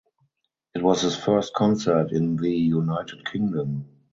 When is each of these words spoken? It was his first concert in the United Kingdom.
It 0.73 0.81
was 0.81 1.03
his 1.03 1.15
first 1.15 1.53
concert 1.53 2.11
in 2.11 2.35
the 2.35 2.49
United 2.51 3.23
Kingdom. 3.23 3.87